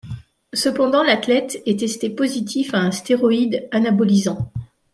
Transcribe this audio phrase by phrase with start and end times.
[0.55, 4.51] Cependant l'athlète est testé positif à un stéroïde anabolisant.